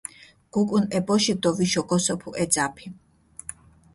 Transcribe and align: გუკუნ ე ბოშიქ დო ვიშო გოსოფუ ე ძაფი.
გუკუნ 0.53 0.83
ე 0.97 0.99
ბოშიქ 1.07 1.37
დო 1.43 1.49
ვიშო 1.57 1.81
გოსოფუ 1.89 2.29
ე 2.41 2.45
ძაფი. 2.53 2.87